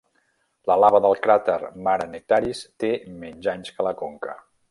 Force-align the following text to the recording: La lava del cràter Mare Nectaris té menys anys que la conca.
La 0.69 0.77
lava 0.83 1.01
del 1.05 1.17
cràter 1.25 1.57
Mare 1.89 2.09
Nectaris 2.15 2.63
té 2.85 2.91
menys 3.25 3.53
anys 3.55 3.75
que 3.77 3.87
la 3.89 3.95
conca. 4.03 4.37